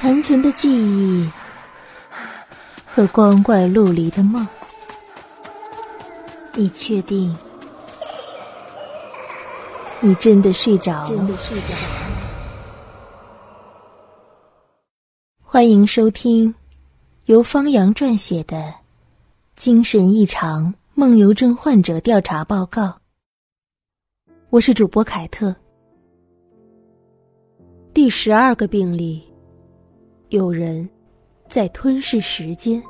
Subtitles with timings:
[0.00, 1.28] 残存的记忆
[2.86, 4.46] 和光怪陆离的梦，
[6.54, 7.36] 你确定？
[9.98, 11.08] 你真的睡着了？
[11.08, 11.80] 真的睡着了？
[15.42, 16.54] 欢迎收听
[17.24, 18.56] 由方洋撰写的
[19.56, 22.82] 《精神异常梦游症患者调查报告》。
[24.50, 25.52] 我是主播凯特。
[27.92, 29.27] 第十二个病例。
[30.30, 30.86] 有人
[31.48, 32.82] 在吞噬时间。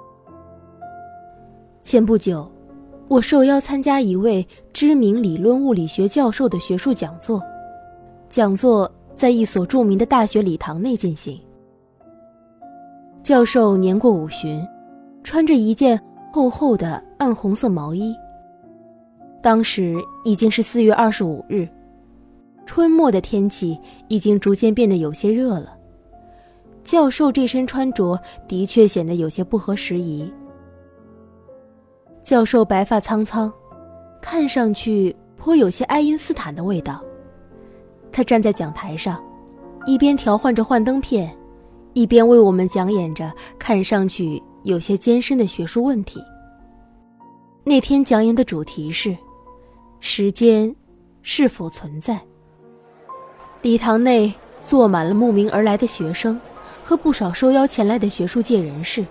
[1.84, 2.50] 前不久，
[3.06, 7.40] 我受邀参加一位知名理论物理学教授的学术讲座，
[8.28, 11.40] 讲座在一所著名的大学礼堂内进行。
[13.22, 14.66] 教授年过五旬，
[15.22, 16.00] 穿着一件
[16.32, 18.16] 厚厚的暗红色毛衣。
[19.40, 21.68] 当时已经是四月二十五日，
[22.66, 25.77] 春末的天气已经逐渐变得有些热了。
[26.88, 28.18] 教授这身穿着
[28.48, 30.32] 的确显得有些不合时宜。
[32.22, 33.52] 教授白发苍苍，
[34.22, 37.04] 看上去颇有些爱因斯坦的味道。
[38.10, 39.22] 他站在讲台上，
[39.84, 41.30] 一边调换着幻灯片，
[41.92, 46.24] 一边为我们讲演着看上去有些艰深的学术问题。
[47.64, 49.14] 那天讲演的主题是：
[50.00, 50.74] 时间
[51.20, 52.18] 是否存在？
[53.60, 56.40] 礼堂内坐满了慕名而来的学生。
[56.88, 59.04] 和不少受邀前来的学术界人士。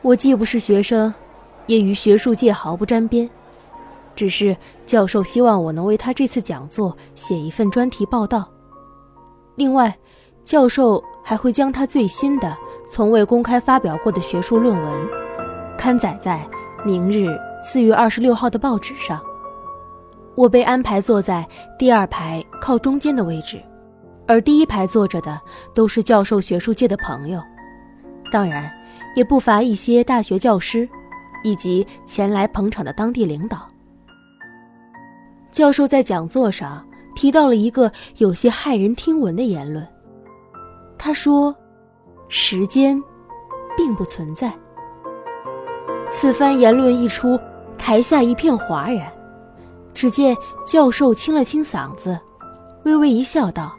[0.00, 1.12] 我既不是学生，
[1.66, 3.28] 也与学术界毫不沾边，
[4.14, 8.48] 只是教授希望我能为他这次讲座写一份专题报道。
[9.56, 9.94] 另外，
[10.46, 12.56] 教授还会将他最新的、
[12.88, 15.08] 从未公开发表过的学术论文，
[15.76, 16.42] 刊载在
[16.86, 19.20] 明日四月二十六号的报纸上。
[20.34, 21.46] 我被安排坐在
[21.78, 23.60] 第二排靠中间的位置。
[24.26, 25.40] 而第一排坐着的
[25.72, 27.40] 都是教授学术界的朋友，
[28.30, 28.70] 当然
[29.14, 30.88] 也不乏一些大学教师，
[31.44, 33.66] 以及前来捧场的当地领导。
[35.52, 39.86] 教授在讲座上提到了一个有些骇人听闻的言论，
[40.98, 41.54] 他说
[42.28, 43.02] ：“时间
[43.76, 44.52] 并不存在。”
[46.10, 47.38] 此番言论一出，
[47.78, 49.10] 台下一片哗然。
[49.94, 50.36] 只见
[50.66, 52.18] 教授清了清嗓子，
[52.84, 53.74] 微微一笑，道。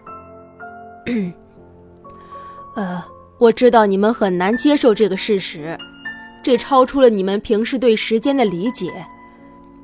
[2.75, 3.03] 呃，
[3.38, 5.78] 我知道你们很难接受这个事实，
[6.44, 9.06] 这超出了你们平时对时间的理解。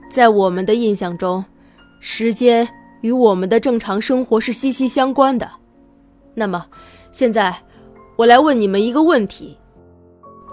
[0.10, 1.44] 在我们的印象中，
[2.00, 2.68] 时间
[3.02, 5.50] 与我们的正常生活是息息相关的。
[6.36, 6.66] 那么，
[7.12, 7.56] 现在
[8.16, 9.58] 我来问你们一个问题：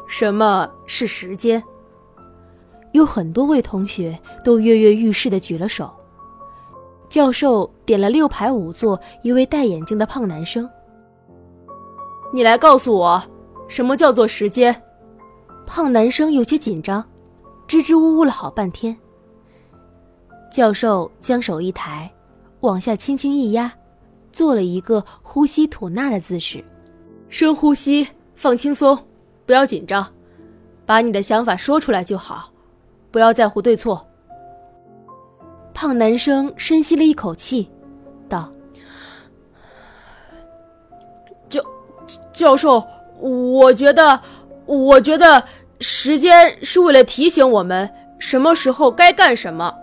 [0.08, 1.62] 什么是时间？
[2.92, 5.92] 有很多位同学都跃跃欲试的举了手。
[7.10, 10.70] 教授点了六排五座一位戴眼镜的胖男生。
[12.32, 13.20] 你来告诉我，
[13.66, 14.74] 什么叫做时间？
[15.66, 17.04] 胖男生有些紧张，
[17.66, 18.96] 支支吾吾了好半天。
[20.52, 22.08] 教授将手一抬，
[22.60, 23.72] 往下轻轻一压，
[24.30, 26.64] 做了一个呼吸吐纳的姿势。
[27.28, 28.06] 深呼吸，
[28.36, 28.96] 放轻松，
[29.44, 30.06] 不要紧张，
[30.86, 32.52] 把你的想法说出来就好，
[33.10, 34.06] 不要在乎对错。
[35.80, 37.70] 胖男生深吸了一口气，
[38.28, 38.50] 道
[41.48, 41.62] ：“教
[42.34, 42.84] 教授，
[43.18, 44.20] 我觉得，
[44.66, 45.42] 我觉得
[45.80, 49.74] 时间是为了提醒我们什么时候该干什么。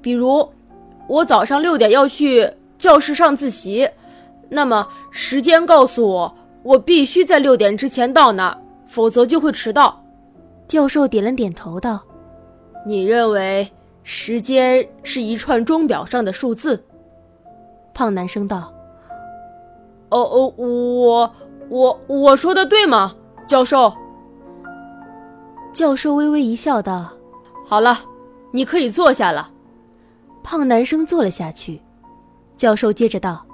[0.00, 0.48] 比如，
[1.08, 3.90] 我早上六点要去教室上自习，
[4.50, 8.56] 那么时间告诉我，我必须在六点之前到那儿，
[8.86, 10.00] 否则就会迟到。”
[10.68, 12.00] 教授点了点头，道
[12.86, 13.68] ：“你认为？”
[14.12, 16.84] 时间是一串钟表上的数字。
[17.94, 18.74] 胖男生道
[20.10, 21.32] ：“哦哦，我
[21.68, 23.14] 我我说的对吗，
[23.46, 23.94] 教授？”
[25.72, 27.12] 教授微微一笑，道
[27.64, 28.00] ：“好了，
[28.50, 29.52] 你可以坐下了。”
[30.42, 31.80] 胖男生坐了下去。
[32.56, 33.46] 教授接着道：“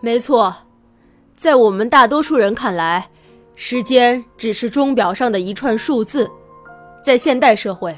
[0.00, 0.54] 没错，
[1.36, 3.10] 在我们大多数人看来，
[3.54, 6.30] 时间只是钟表上的一串数字。
[7.04, 7.94] 在现代社会。”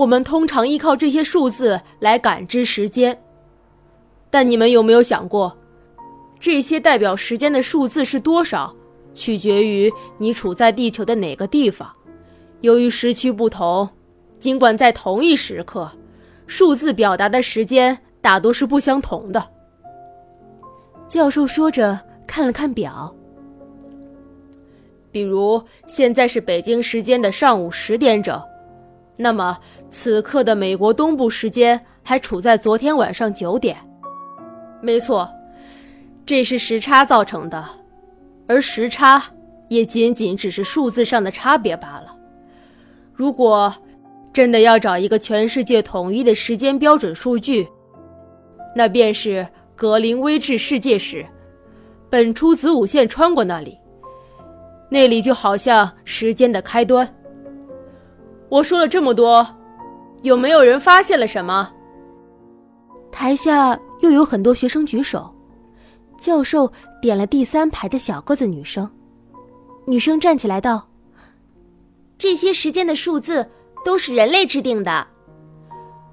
[0.00, 3.22] 我们通常依靠这些数字来感知时间，
[4.30, 5.54] 但你们有没有想过，
[6.38, 8.74] 这些代表时间的数字是多少，
[9.12, 11.86] 取决于你处在地球的哪个地方。
[12.62, 13.86] 由于时区不同，
[14.38, 15.90] 尽管在同一时刻，
[16.46, 19.50] 数字表达的时间大多是不相同的。
[21.08, 23.14] 教授说着，看了看表，
[25.12, 28.42] 比如现在是北京时间的上午十点整。
[29.22, 29.54] 那么，
[29.90, 33.76] 此刻的美国东部时间还处在昨天晚上九点。
[34.80, 35.30] 没错，
[36.24, 37.62] 这是时差造成的，
[38.48, 39.22] 而时差
[39.68, 42.16] 也仅仅只是数字上的差别罢了。
[43.12, 43.70] 如果
[44.32, 47.68] 真的要找一个全世界统一的时间标准数据，
[48.74, 49.46] 那便是
[49.76, 51.26] 格林威治世界时，
[52.08, 53.76] 本初子午线穿过那里，
[54.88, 57.06] 那里就好像时间的开端。
[58.50, 59.46] 我说了这么多，
[60.22, 61.72] 有没有人发现了什么？
[63.12, 65.32] 台下又有很多学生举手。
[66.18, 66.70] 教授
[67.00, 68.90] 点了第三排的小个子女生，
[69.86, 70.86] 女生站起来道
[72.18, 73.48] ：“这些时间的数字
[73.84, 75.06] 都是人类制定的。”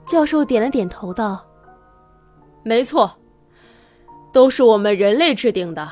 [0.05, 1.45] 教授点了点头道
[2.63, 3.11] ：“没错，
[4.31, 5.85] 都是我们人类制定的。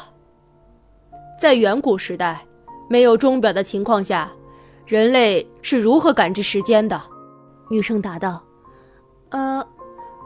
[1.38, 2.45] 在远古时代，
[2.88, 4.31] 没有钟表的情况下，
[4.86, 7.02] 人类是如何感知时间的？”
[7.70, 8.42] 女生答道
[9.30, 9.66] ：“呃，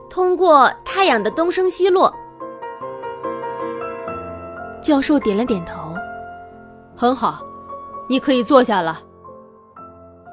[0.09, 2.13] 通过太阳的东升西落。”
[4.81, 5.93] 教授点了点头，
[6.95, 7.45] 很好，
[8.07, 8.99] 你可以坐下了。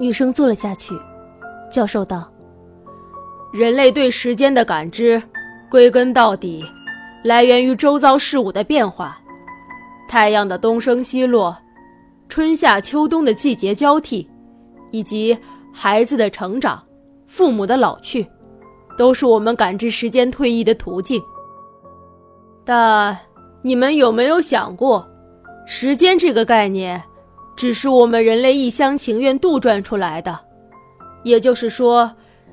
[0.01, 0.99] 女生坐了下去。
[1.71, 2.31] 教授道
[3.53, 5.23] ：“人类对时间的感知，
[5.71, 6.65] 归根到底，
[7.25, 9.19] 来源于周遭事物的变化，
[10.09, 11.57] 太阳的东升西落，
[12.29, 14.29] 春夏秋冬的季节交替，
[14.91, 15.37] 以及
[15.73, 16.83] 孩子的成长，
[17.27, 18.27] 父母的老去，
[18.97, 21.23] 都是我们感知时间退役的途径。
[22.65, 23.17] 但……”
[23.63, 25.05] 你们有没有想过，
[25.67, 27.03] 时间这个概念，
[27.57, 30.39] 只是我们人类一厢情愿杜撰出来的？
[31.25, 32.09] 也就是说，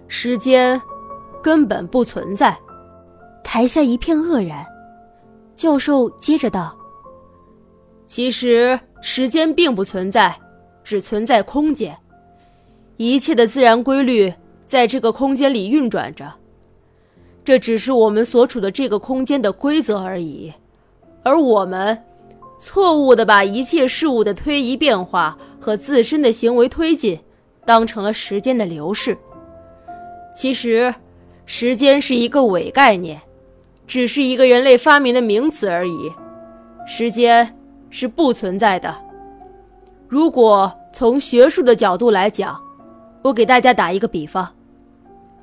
[0.08, 0.82] 时间
[1.44, 2.58] 根本不存在。
[3.44, 4.66] 台下一片愕然。
[5.56, 6.76] 教授接着道
[8.08, 10.34] ：“其实时间并不存在，
[10.82, 11.94] 只存在空间。
[12.96, 14.34] 一切的自然规律
[14.66, 16.34] 在这个空间里运转着，
[17.44, 20.54] 这只是我们所处的这个空间的规则而已。”
[21.22, 22.02] 而我们
[22.58, 27.20] 错误地把一切事物的推移变化和自身的行为推进
[27.66, 29.18] 当成了时间的流逝。
[30.34, 30.94] 其实，
[31.46, 33.22] 时间是一个伪概念，
[33.86, 36.10] 只是一个人类发明的名词而已。
[36.88, 37.58] 时间
[37.94, 38.94] 是不存在的。
[40.08, 42.60] 如果从学术的角度来讲，
[43.22, 44.48] 我给大家打一个比方：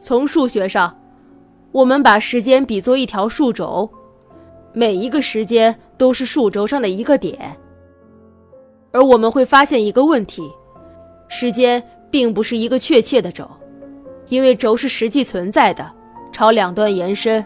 [0.00, 0.98] 从数学上，
[1.70, 3.88] 我们把时间比作一条数轴。
[4.72, 7.56] 每一个时间都是数轴上的一个点，
[8.92, 10.50] 而我们会发现一个问题：
[11.28, 13.48] 时间并不是一个确切的轴，
[14.28, 15.88] 因为轴是实际存在的，
[16.32, 17.44] 朝两端延伸，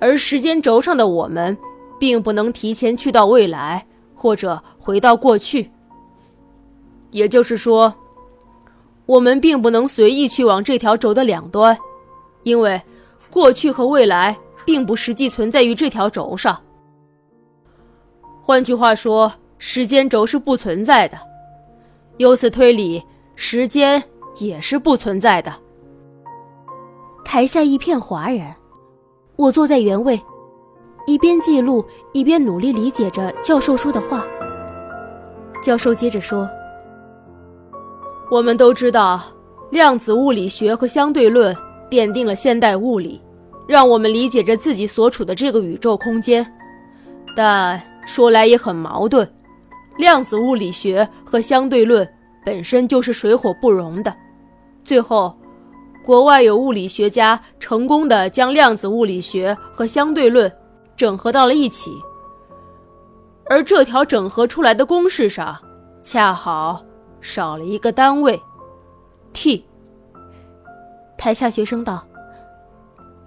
[0.00, 1.56] 而时间轴上的我们
[1.98, 3.86] 并不能提前去到未来
[4.26, 5.70] 或者回到过去。
[7.12, 7.94] 也就是说，
[9.06, 11.78] 我们并不能随意去往这条轴的两端，
[12.42, 12.82] 因为
[13.30, 14.36] 过去和未来。
[14.66, 16.60] 并不实际存在于这条轴上。
[18.42, 21.16] 换句话说，时间轴是不存在的。
[22.16, 23.00] 由此推理，
[23.36, 24.02] 时间
[24.38, 25.52] 也是不存在的。
[27.24, 28.52] 台下一片哗然。
[29.36, 30.20] 我坐在原位，
[31.06, 34.26] 一边记录，一边努力理解着教授说的话。
[35.62, 36.48] 教授接着说
[38.30, 39.20] ：“我们都知道，
[39.70, 41.56] 量子物理学和相对论
[41.88, 43.20] 奠定了现代物理。”
[43.68, 46.46] 让我们理解着自己所处的这个宇宙空间，
[47.34, 49.28] 但说来也很矛盾。
[49.98, 52.08] 量子物理学和相对论
[52.44, 54.14] 本身就是水火不容的。
[54.84, 55.36] 最后，
[56.04, 60.48] 国外有物理学家成功的将量子物理学和相对论
[60.96, 62.02] 整合到了一起，
[63.48, 65.56] 而这条整合出来的公式上，
[66.02, 66.82] 恰好
[67.20, 68.40] 少了一个单位
[69.32, 69.64] ，t。
[71.18, 72.04] 台下学生道。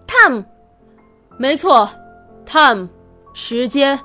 [0.08, 0.44] time，
[1.38, 1.90] 没错
[2.46, 2.88] ，time，
[3.34, 4.00] 时间。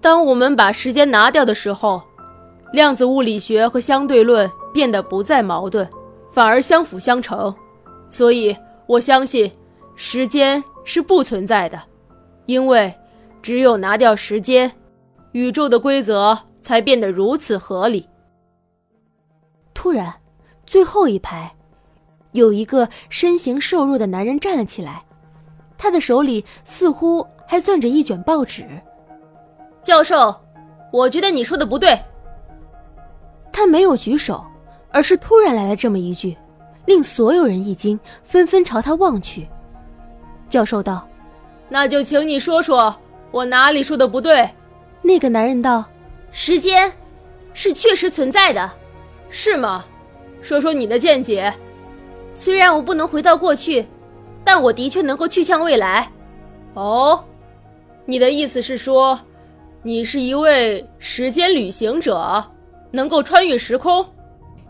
[0.00, 2.02] 当我们把时间拿掉的时候，
[2.72, 5.88] 量子物理学和相对论变得不再矛盾，
[6.30, 7.54] 反而相辅相成。
[8.10, 8.54] 所以，
[8.86, 9.50] 我相信
[9.94, 11.80] 时间是不存在的，
[12.46, 12.92] 因为
[13.40, 14.70] 只有拿掉时间，
[15.32, 18.08] 宇宙的规则才变得如此合理。
[19.74, 20.12] 突然，
[20.66, 21.52] 最后一排。
[22.32, 25.04] 有一个身形瘦弱的男人站了起来，
[25.76, 28.64] 他的手里似乎还攥着一卷报纸。
[29.82, 30.34] 教授，
[30.90, 31.98] 我觉得你说的不对。
[33.52, 34.42] 他没有举手，
[34.90, 36.34] 而是突然来了这么一句，
[36.86, 39.46] 令所有人一惊，纷纷朝他望去。
[40.48, 41.06] 教授道
[41.72, 42.94] ：“那就请你说说，
[43.30, 44.46] 我哪里说的不对？”
[45.00, 45.82] 那个男人道
[46.30, 46.92] ：“时间
[47.54, 48.70] 是确实存在的，
[49.30, 49.82] 是吗？
[50.42, 51.50] 说说你的见解。”
[52.34, 53.86] 虽然我不能回到过去，
[54.44, 56.12] 但我的确能够去向未来。
[56.74, 57.24] 哦，
[58.04, 59.18] 你的意思是说，
[59.82, 62.44] 你是一位时间旅行者，
[62.90, 64.04] 能够穿越时空。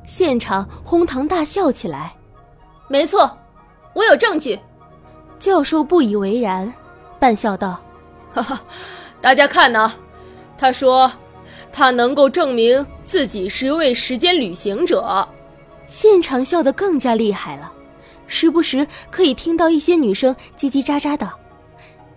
[0.04, 2.12] 现场哄堂大笑起来。
[2.86, 3.36] 没错，
[3.92, 4.56] 我有证据。
[5.40, 6.72] 教授不以为然，
[7.22, 7.80] 半笑道
[8.34, 8.60] ：“哈哈，
[9.20, 9.92] 大家看呢，
[10.58, 11.08] 他说
[11.72, 15.28] 他能够证明自己是一位时间旅行者。”
[15.86, 17.70] 现场笑得更加厉害了，
[18.26, 21.30] 时不时可以听到一些女生叽叽喳喳的：“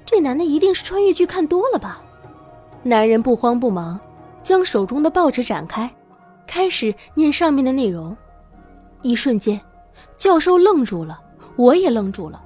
[0.04, 2.02] 这男的一定是穿越剧看多了吧？”
[2.82, 4.00] 男人不慌不忙，
[4.42, 5.88] 将手中的报纸展开，
[6.48, 8.18] 开始念上面的内容。
[9.04, 9.62] 一瞬间，
[10.18, 11.20] 教授愣住了，
[11.58, 12.42] 我也愣住了。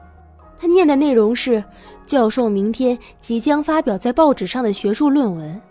[0.59, 1.63] 他念的内容是
[2.05, 5.61] 教授明天即将发表在报纸上的学术论文，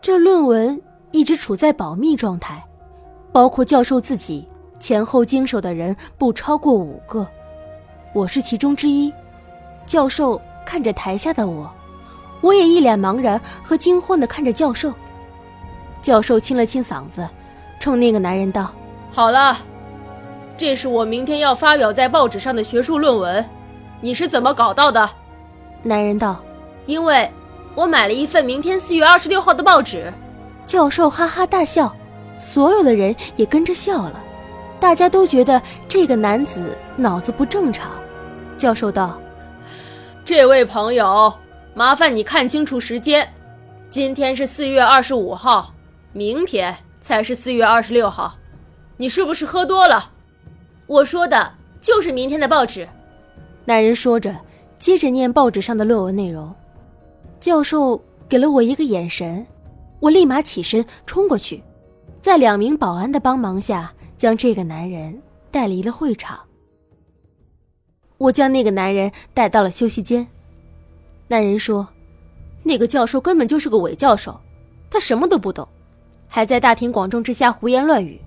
[0.00, 0.80] 这论文
[1.12, 2.62] 一直处在保密状态，
[3.30, 4.48] 包括教授自己
[4.80, 7.24] 前后经手的人不超过五个，
[8.12, 9.12] 我是其中之一。
[9.86, 11.70] 教授看着台下的我。
[12.40, 14.92] 我也一脸茫然和惊慌地看着教授。
[16.00, 17.24] 教授清了清嗓子，
[17.78, 18.72] 冲那个男人道
[19.12, 19.56] ：“好了，
[20.56, 23.48] 这是我明天要发表在报纸上的学术论文，
[24.02, 25.08] 你是怎么搞到的？”
[25.82, 26.44] 男人道
[26.84, 27.30] ：“因为
[27.74, 30.12] 我买了一份明天四月二十六号的报纸。”
[30.66, 31.96] 教授哈哈大笑，
[32.38, 34.22] 所有的人也跟着笑了，
[34.78, 37.90] 大家都觉得这个男子脑子不正常。
[38.58, 39.18] 教授道
[40.22, 41.32] ：“这位朋友。”
[41.74, 43.32] 麻烦你看清楚时间，
[43.88, 45.72] 今天是四月二十五号，
[46.12, 48.34] 明天才是四月二十六号，
[48.98, 50.10] 你是不是喝多了？
[50.86, 52.86] 我说的就是明天的报纸。
[53.64, 54.36] 男人说着，
[54.78, 56.52] 接着念报纸上的论文内容。
[57.38, 59.44] 教授给了我一个眼神，
[60.00, 61.62] 我立马起身冲过去，
[62.20, 66.38] 在两名保安的帮忙下，将这个男人带离了会场。
[68.18, 70.26] 我将那个男人带到了休息间。
[71.28, 71.88] 那人说
[72.62, 74.38] ：“那个教授根本就是个伪教授，
[74.90, 75.66] 他什么都不懂，
[76.28, 78.20] 还在大庭广众之下胡言乱语。”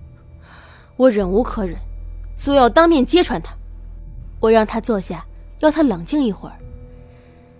[0.96, 1.76] 我忍无可忍，
[2.36, 3.54] 所以要当面揭穿他。
[4.40, 5.24] 我让他坐下，
[5.60, 6.56] 要他冷静一会儿，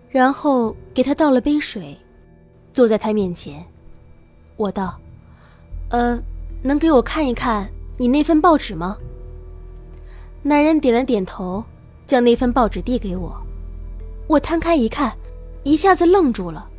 [0.08, 1.96] 然后给他倒了杯水，
[2.72, 3.64] 坐在他面前。
[4.56, 4.98] 我道
[5.90, 6.18] ：“呃，
[6.62, 8.96] 能给我看一看你那份报纸吗？”
[10.42, 11.64] 男人点了点头，
[12.06, 13.34] 将那份报纸递给我。
[14.26, 15.16] 我摊开一看。
[15.64, 16.70] 一下子愣住了。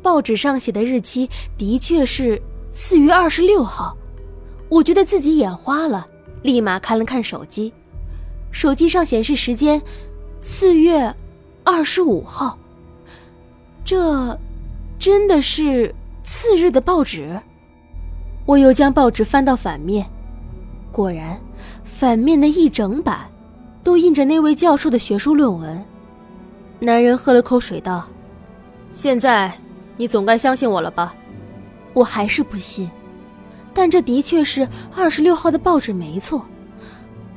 [0.00, 1.28] 报纸上写的日期
[1.58, 2.40] 的确是
[2.72, 3.94] 四月二十六号，
[4.70, 6.08] 我觉得自己眼花了，
[6.40, 7.70] 立马看了看手机，
[8.52, 9.82] 手机上显示时间
[10.40, 11.12] 四月
[11.64, 12.56] 二十五号。
[13.82, 14.38] 这
[14.98, 15.92] 真的是
[16.22, 17.40] 次日的报纸？
[18.46, 20.06] 我又将报纸翻到反面，
[20.92, 21.40] 果然，
[21.82, 23.28] 反面的一整版
[23.82, 25.84] 都印着那位教授的学术论文。
[26.78, 28.04] 男人喝了口水，道
[28.92, 29.52] ：“现在
[29.96, 31.14] 你总该相信我了吧？”
[31.94, 32.90] 我还是不信，
[33.74, 36.46] 但这的确是二十六号的报纸，没错。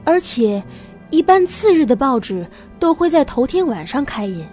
[0.03, 0.63] 而且，
[1.09, 2.45] 一般次日的报纸
[2.79, 4.45] 都会在头天晚上开印，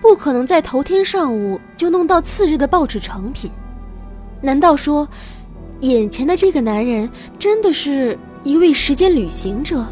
[0.00, 3.50] 不可能在头天上午就弄到次日的报纸成品。
[4.40, 5.08] 难道说，
[5.80, 7.08] 眼前的这个男人
[7.38, 9.84] 真的是一位时间旅行者？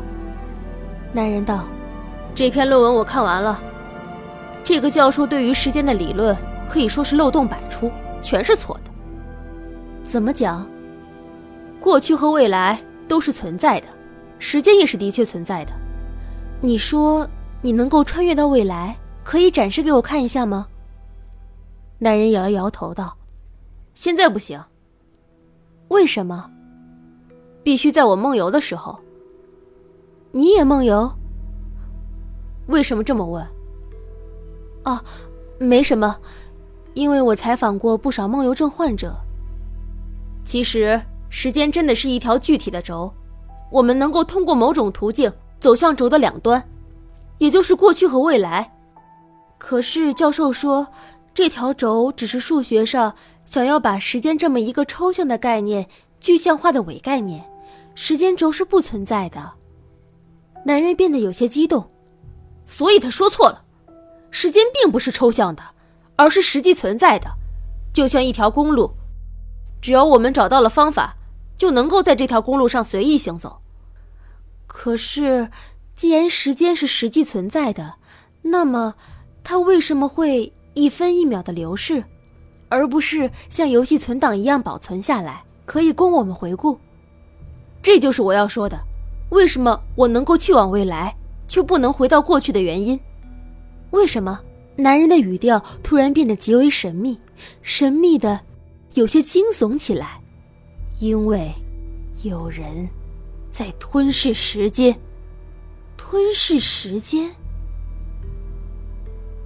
[1.12, 1.64] 男人道
[2.34, 3.60] ：“这篇论文我看完了。”
[4.64, 6.36] 这个教授对于时间的理论
[6.68, 7.90] 可以说是漏洞百出，
[8.20, 8.90] 全是错的。
[10.02, 10.66] 怎么讲？
[11.80, 12.78] 过去和未来
[13.08, 13.86] 都是存在的，
[14.38, 15.72] 时间也是的确存在的。
[16.64, 17.28] 你说
[17.60, 20.68] 你能够穿越到未来，可以展示给我看一下吗？
[21.98, 23.16] 男人摇了摇头道
[23.94, 24.62] ：“现在不行。
[25.88, 26.48] 为什么？
[27.64, 28.96] 必须在我梦游的时候。
[30.30, 31.12] 你也梦游？
[32.68, 33.44] 为什么这么问？”
[34.86, 35.00] 哦，
[35.58, 36.16] 没什么，
[36.94, 39.12] 因为我采访过不少梦游症患者。
[40.44, 43.12] 其实，时间真的是一条具体的轴，
[43.68, 46.60] 我们能够通过某种途径走向轴的两端，
[47.38, 48.68] 也就是过去和未来。
[49.58, 50.84] 可是教授说，
[51.32, 53.14] 这条轴只是数学上
[53.46, 55.86] 想要把时间这么一个抽象的概念
[56.18, 57.48] 具象化的伪概念，
[57.94, 59.52] 时间轴是不存在的。
[60.64, 61.88] 男人变得有些激动，
[62.66, 63.62] 所以他说错了。
[64.32, 65.62] 时间并不是抽象的，
[66.16, 67.30] 而是实际存在的，
[67.94, 68.90] 就像一条公路，
[69.80, 71.14] 只要我们找到了方法，
[71.56, 73.61] 就能够在这条公路上随意行走。
[74.74, 75.50] 可是，
[75.94, 77.96] 既然时间是实际存在的，
[78.40, 78.94] 那么
[79.44, 82.02] 它为什么会一分一秒的流逝，
[82.70, 86.78] 而不是像游戏存档一样保存下来，可以供我们回顾？
[87.82, 88.80] 这就是我要说的，
[89.28, 91.14] 为什么我能够去往未来，
[91.46, 92.98] 却不能回到过去的原因。
[93.90, 94.40] 为什么？
[94.74, 97.20] 男人的语调突然变得极为神秘，
[97.60, 98.40] 神秘的
[98.94, 100.18] 有些惊悚起来，
[100.98, 101.52] 因为
[102.24, 102.88] 有人
[103.52, 104.98] 在吞噬时间。
[105.96, 107.30] 吞噬时间。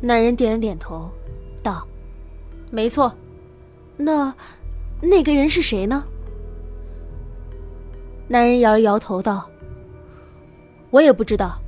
[0.01, 1.11] 男人点了点头，
[1.63, 1.87] 道
[2.71, 3.15] ：“没错。
[3.97, 4.35] 那
[5.03, 6.05] 那个人是谁呢？”
[8.29, 9.51] 男人摇了摇头道
[10.91, 11.61] ：“我也不知道，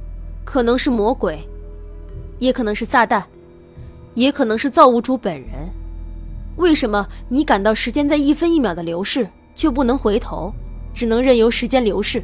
[0.44, 1.38] 可能是魔鬼，
[2.38, 3.22] 也可能是炸弹。”
[4.14, 5.68] 也可能是造物主本人。
[6.56, 10.52] 为什么你感到时间在一分一秒的流逝，却不能回头，
[10.98, 12.20] 只能任由时间流逝？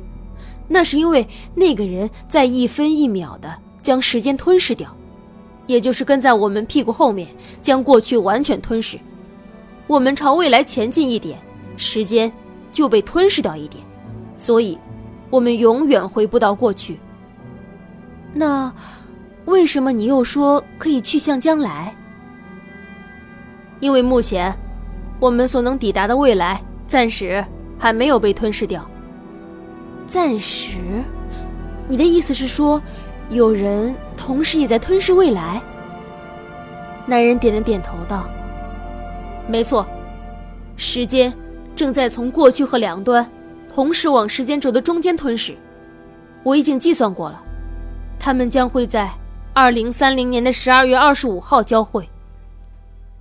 [0.67, 4.93] 那是因为那个人在一分一秒的将时间吞噬掉，
[5.69, 7.29] 也就是跟在我们屁股后面，
[7.63, 8.99] 将过去完全吞噬。
[9.87, 11.39] 我们朝未来前进一点，
[11.77, 12.33] 时间
[12.73, 13.81] 就被吞噬掉一点，
[14.37, 14.77] 所以，
[15.31, 16.99] 我们永远回不到过去。
[18.33, 18.73] 那。
[19.47, 21.95] 为什么你又说可以去向将来？
[23.79, 24.51] 因为目前，
[25.21, 27.45] 我们所能抵达的未来暂时
[27.79, 28.85] 还没有被吞噬掉。
[30.07, 30.81] 暂时？
[31.89, 32.81] 你的意思是说，
[33.31, 35.63] 有人同时也在吞噬未来？
[37.07, 38.29] 男人点了点头，道
[39.49, 39.87] ：“没错，
[40.77, 41.33] 时间
[41.77, 43.29] 正在从过去和两端
[43.73, 45.57] 同时往时间轴的中间吞噬。
[46.43, 47.43] 我已经计算过了，
[48.19, 49.11] 他们将会在。”
[49.57, 52.11] 二零三零年的十二月二十五号交汇，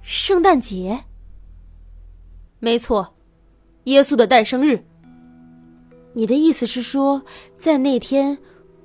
[0.02, 1.00] 圣诞节。
[2.58, 3.13] 没错，
[3.86, 4.84] 耶稣的诞生日。
[6.14, 7.22] 你的意思是说，
[7.58, 8.38] 在那天，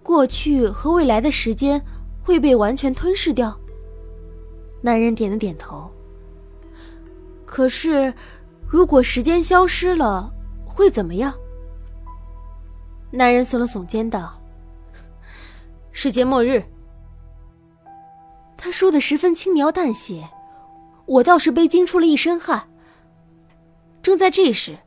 [0.03, 1.83] 过去和未来的时间
[2.23, 3.59] 会被完全吞噬掉？
[4.81, 5.91] 男人点了点头。
[7.45, 8.13] 可是，
[8.69, 10.33] 如果时间消失了，
[10.65, 11.35] 会怎么样？
[13.11, 14.41] 男人耸了耸肩道
[15.93, 16.63] ：“世界末日。”
[18.57, 20.29] 他说的十分轻描淡写，
[21.07, 22.69] 我倒是被惊出了一身汗。
[24.03, 24.79] 正在这时，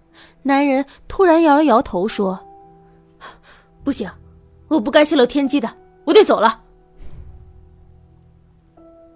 [0.44, 2.40] 男人突然摇了摇头说
[3.84, 4.10] ：“不行，
[4.68, 5.72] 我不该泄露天机的，
[6.06, 6.62] 我得走了。”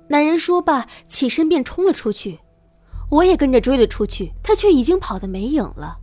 [0.08, 2.40] 男人说罢，起身便冲了出去，
[3.10, 5.98] 我也跟着追了出去，他却已经跑得没影了。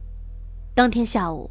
[0.74, 1.50] 当天下午，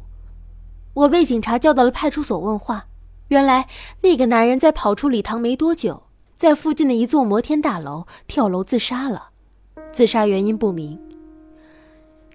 [0.92, 2.84] 我被警察叫到了派出所问话，
[3.28, 3.66] 原来
[4.02, 6.02] 那个男人在跑出礼堂没多久。
[6.36, 9.28] 在附近的一座摩天大楼跳楼自杀了，
[9.92, 11.00] 自杀原因不明。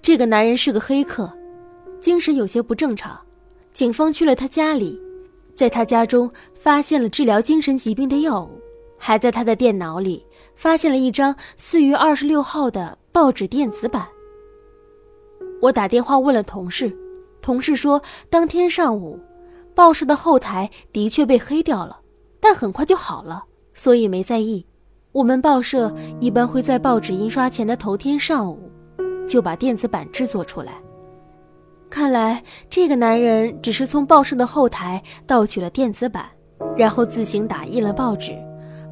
[0.07, 1.29] 这个男人是个黑客，
[1.99, 3.19] 精神有些不正常。
[3.73, 4.97] 警方去了他家里，
[5.53, 8.51] 在他家中发现了治疗精神疾病的药物，
[8.97, 14.07] 还在他的电脑里发现了一张四月二十六号的报纸电子版。
[15.61, 16.89] 我打电话问了同事，
[17.41, 19.19] 同事说当天上午，
[19.75, 21.99] 报社的后台的确被黑掉了，
[22.39, 23.43] 但很快就好了。
[23.73, 24.65] 所以没在意。
[25.11, 28.71] 我们报社一般会在报纸印刷前的头天上午，
[29.27, 30.73] 就把电子版制作出来。
[31.89, 36.25] 看来这个男人只是从报社的后台盗取了电子版，
[36.75, 38.35] 然后自行打印了报纸，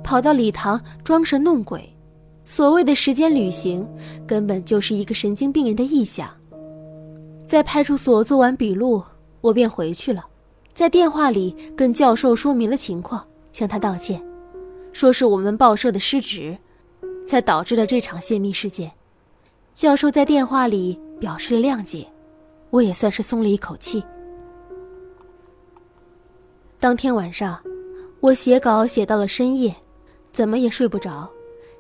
[0.04, 1.90] 跑到礼堂装神弄鬼。
[2.46, 3.88] 所谓的时间旅行，
[4.28, 6.30] 根本就是一个神经病人的臆想。
[7.48, 9.04] 在派出所做完笔录，
[9.42, 10.26] 我便回去了，
[10.74, 14.24] 在电话里跟教授说明了情况，向他道歉。
[14.94, 16.58] 说是我们报社的失职，
[17.28, 18.92] 才导致了这场泄密事件。
[19.76, 22.08] 教授在电话里表示了谅解，
[22.70, 24.02] 我也算是松了一口气。
[26.80, 27.62] 当天晚上，
[28.22, 29.76] 我写稿写到了深夜，
[30.32, 31.30] 怎么也睡不着。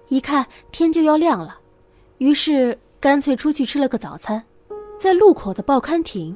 [0.09, 1.57] 一看天就要亮了，
[2.17, 4.43] 于是干脆出去吃了个早餐。
[4.99, 6.35] 在路口的报刊亭，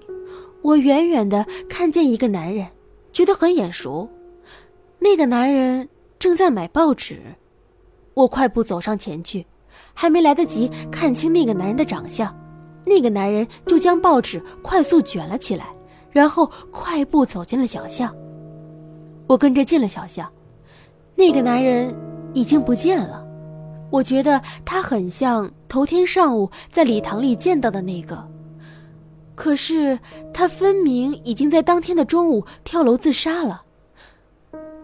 [0.62, 2.66] 我远远的看见一个男人，
[3.12, 4.10] 觉得很眼熟。
[4.98, 5.88] 那个男人。
[6.18, 7.18] 正在买报纸，
[8.14, 9.46] 我快步走上前去，
[10.02, 12.34] 还没来得及看清那个男人的长相，
[12.86, 15.66] 那个男人就将报纸快速卷了起来，
[16.10, 18.16] 然后快步走进了小巷。
[19.28, 20.32] 我跟着进了小巷，
[21.16, 21.94] 那个男人
[22.34, 23.28] 已经不见了。
[23.92, 28.26] 我觉得他很像头天上午在礼堂里见到的那个，
[29.36, 30.00] 可是
[30.34, 33.64] 他分明已经在当天的中午跳楼自杀了。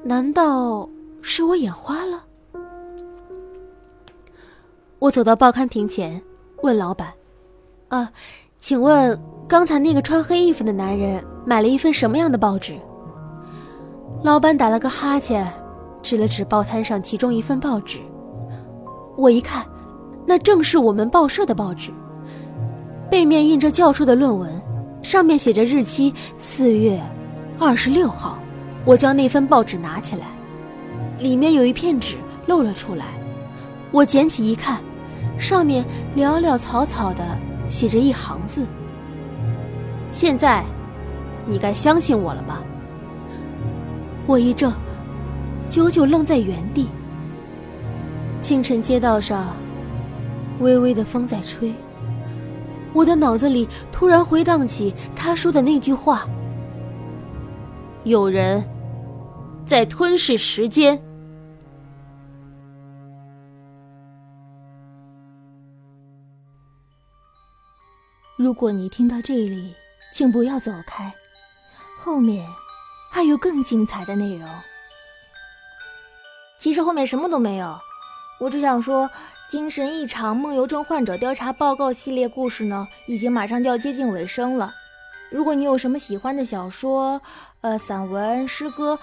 [0.04, 0.90] 难道？
[1.22, 2.22] 是我眼花了。
[5.06, 6.20] 我走到报刊亭前，
[6.64, 7.14] 问老板
[7.90, 8.12] ：“啊，
[8.60, 9.16] 请问
[9.48, 12.76] 刚才那个穿黑衣服的男人买了一份什么样的报纸？”
[14.26, 15.48] 老板打了个哈欠，
[16.02, 18.00] 指了指报摊上其中一份报纸。
[19.16, 19.64] 我一看，
[20.26, 21.92] 那正是我们报社的报纸，
[23.08, 24.60] 背面印着教授的论文，
[25.04, 27.00] 上面写着日期四月
[27.60, 28.40] 二十六号。
[28.86, 30.26] 我将那份报纸拿起来。
[31.20, 33.06] 里面有一片纸露了出来，
[33.92, 34.82] 我捡起一看，
[35.38, 37.24] 上面潦潦草草的
[37.68, 38.66] 写着一行字
[40.10, 40.64] ：“现在，
[41.46, 42.64] 你该相信我了吧？”
[44.28, 44.74] 我一怔，
[45.70, 46.88] 久久愣在原地。
[48.42, 49.56] 清晨街道上，
[50.60, 51.74] 微微的风在吹，
[52.94, 56.28] 我的脑子里突然回荡起他说的那句话
[58.04, 58.64] ：“有人
[59.66, 61.00] 在吞噬时间。”
[68.38, 69.74] 如果你听到这里，
[70.12, 71.10] 请不要走开，
[72.04, 72.46] 后面
[73.10, 74.46] 还有更精彩的内容。
[76.60, 77.80] 其实后面什么都没有，
[78.42, 79.10] 我只想说，
[79.50, 84.74] 精神异常梦游症患者调查报告系列故事呢，已经马上就要接近尾声了。
[85.32, 87.22] 如果你有什么喜欢的小说、
[87.62, 89.00] 呃散文、诗歌，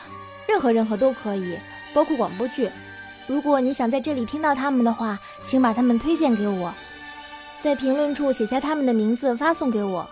[0.47, 1.59] 任何任何都可以，
[1.95, 2.71] 包括广播剧。
[3.27, 6.75] 如果你想在这里听到他们的话，请把他们推荐给我。
[7.63, 10.05] 在评论处写下他们的名字，发送给我，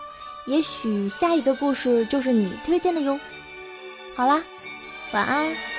[0.47, 3.19] 也许下一个故事就是你推荐的哟。
[4.15, 4.41] 好啦，
[5.11, 5.70] 晚安。